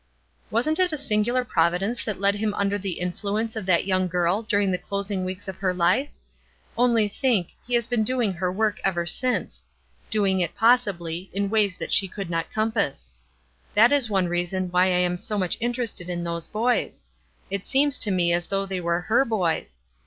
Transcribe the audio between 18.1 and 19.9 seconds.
as though they were her boys.